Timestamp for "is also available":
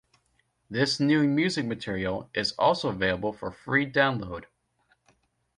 2.33-3.33